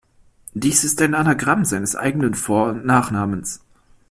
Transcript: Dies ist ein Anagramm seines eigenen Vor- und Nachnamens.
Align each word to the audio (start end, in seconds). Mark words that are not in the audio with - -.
Dies 0.55 0.83
ist 0.83 0.99
ein 1.03 1.13
Anagramm 1.13 1.63
seines 1.63 1.95
eigenen 1.95 2.33
Vor- 2.33 2.69
und 2.69 2.85
Nachnamens. 2.87 3.59